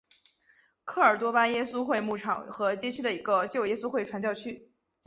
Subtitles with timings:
[0.83, 4.71] 科尔多巴耶稣会牧场和街区的一个旧耶稣会传教区。